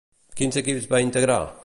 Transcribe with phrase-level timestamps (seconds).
[0.39, 1.41] Quins equips va integrar?